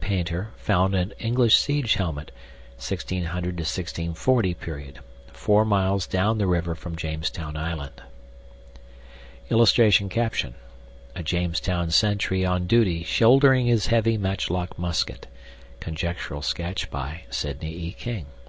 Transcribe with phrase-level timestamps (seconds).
[0.00, 2.32] Painter found an English siege helmet
[2.84, 3.64] (1600
[4.16, 4.98] 40 period)
[5.32, 8.02] 4 miles down the river from Jamestown Island.
[9.50, 10.10] [Illustration:
[11.14, 15.28] A JAMESTOWN SENTRY ON DUTY SHOULDERING HIS HEAVY MATCHLOCK MUSKET.
[15.78, 17.92] (Conjectural sketch by Sidney E.
[17.96, 18.26] King.)